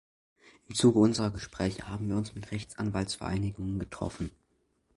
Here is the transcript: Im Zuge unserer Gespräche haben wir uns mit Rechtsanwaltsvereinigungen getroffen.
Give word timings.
Im 0.67 0.73
Zuge 0.73 0.97
unserer 0.97 1.29
Gespräche 1.29 1.87
haben 1.87 2.09
wir 2.09 2.15
uns 2.17 2.33
mit 2.33 2.49
Rechtsanwaltsvereinigungen 2.51 3.77
getroffen. 3.77 4.31